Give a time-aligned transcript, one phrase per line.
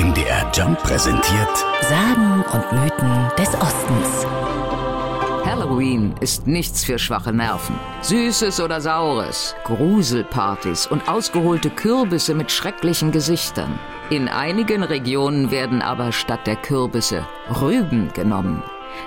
[0.00, 4.26] MDR Jump präsentiert Sagen und Mythen des Ostens.
[5.44, 7.78] Halloween ist nichts für schwache Nerven.
[8.00, 13.78] Süßes oder Saures, Gruselpartys und ausgeholte Kürbisse mit schrecklichen Gesichtern.
[14.08, 17.26] In einigen Regionen werden aber statt der Kürbisse
[17.60, 18.62] Rüben genommen.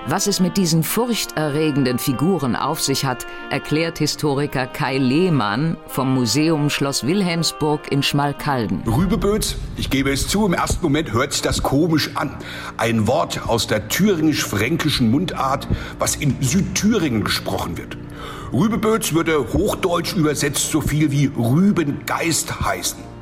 [0.07, 6.70] Was es mit diesen furchterregenden Figuren auf sich hat, erklärt Historiker Kai Lehmann vom Museum
[6.70, 8.84] Schloss Wilhelmsburg in Schmalkalden.
[8.85, 12.38] Rübeböz, ich gebe es zu, im ersten Moment hört sich das komisch an.
[12.77, 15.67] Ein Wort aus der thüringisch-fränkischen Mundart,
[15.99, 17.98] was in Südthüringen gesprochen wird.
[18.52, 23.12] Rübeböz würde hochdeutsch übersetzt so viel wie Rübengeist heißen.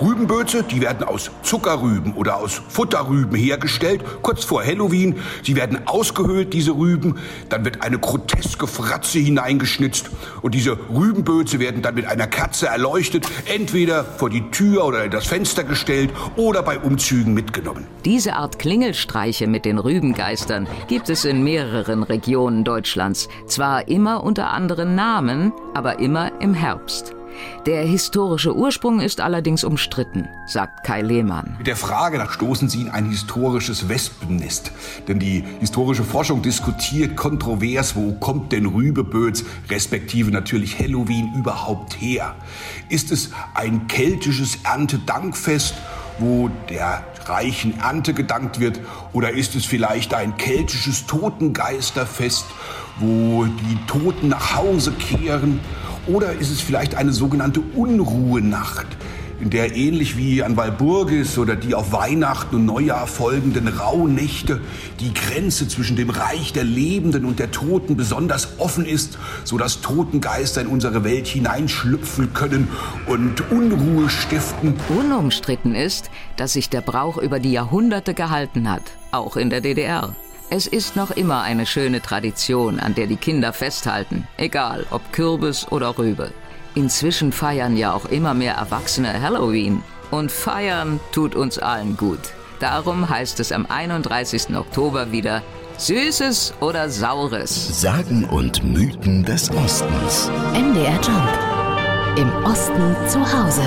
[0.00, 5.18] Rübenböze, die werden aus Zuckerrüben oder aus Futterrüben hergestellt, kurz vor Halloween.
[5.42, 7.18] Sie werden ausgehöhlt, diese Rüben.
[7.48, 10.10] Dann wird eine groteske Fratze hineingeschnitzt.
[10.42, 15.10] Und diese Rübenböze werden dann mit einer Kerze erleuchtet, entweder vor die Tür oder in
[15.10, 17.86] das Fenster gestellt oder bei Umzügen mitgenommen.
[18.04, 23.28] Diese Art Klingelstreiche mit den Rübengeistern gibt es in mehreren Regionen Deutschlands.
[23.46, 27.14] Zwar immer unter anderen Namen, aber immer im Herbst.
[27.66, 31.54] Der historische Ursprung ist allerdings umstritten, sagt Kai Lehmann.
[31.58, 34.72] Mit der Frage nach stoßen Sie in ein historisches Wespennest.
[35.06, 42.34] Denn die historische Forschung diskutiert kontrovers, wo kommt denn Rübeböz, respektive natürlich Halloween überhaupt her?
[42.88, 45.74] Ist es ein keltisches Erntedankfest?
[46.18, 48.80] wo der reichen Ernte gedankt wird?
[49.12, 52.46] Oder ist es vielleicht ein keltisches Totengeisterfest,
[52.98, 55.60] wo die Toten nach Hause kehren?
[56.06, 58.86] Oder ist es vielleicht eine sogenannte Unruhenacht,
[59.40, 64.60] in der ähnlich wie an Walburgis oder die auf Weihnachten und Neujahr folgenden Rauhnächte
[64.98, 69.80] die Grenze zwischen dem Reich der Lebenden und der Toten besonders offen ist, so dass
[69.80, 72.66] Totengeister in unsere Welt hineinschlüpfen können
[73.06, 74.74] und Unruhe stiften.
[74.88, 78.82] Unumstritten ist, dass sich der Brauch über die Jahrhunderte gehalten hat,
[79.12, 80.16] auch in der DDR.
[80.54, 85.66] Es ist noch immer eine schöne Tradition, an der die Kinder festhalten, egal ob Kürbis
[85.72, 86.30] oder Rübe.
[86.74, 89.82] Inzwischen feiern ja auch immer mehr Erwachsene Halloween.
[90.10, 92.18] Und feiern tut uns allen gut.
[92.60, 94.54] Darum heißt es am 31.
[94.54, 95.42] Oktober wieder
[95.78, 97.80] Süßes oder Saures.
[97.80, 100.30] Sagen und Mythen des Ostens.
[100.52, 102.18] MDR Jump.
[102.18, 103.64] Im Osten zu Hause.